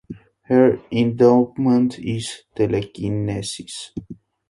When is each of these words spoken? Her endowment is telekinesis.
Her 0.45 0.81
endowment 0.91 1.99
is 1.99 2.41
telekinesis. 2.55 3.91